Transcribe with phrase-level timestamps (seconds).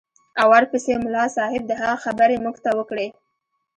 [0.41, 3.07] او ورپسې ملا صاحب د هغه خبرې موږ ته وکړې.